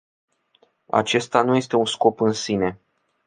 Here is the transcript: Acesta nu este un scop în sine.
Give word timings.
Acesta 0.89 1.41
nu 1.41 1.55
este 1.55 1.75
un 1.75 1.85
scop 1.85 2.19
în 2.21 2.31
sine. 2.31 2.79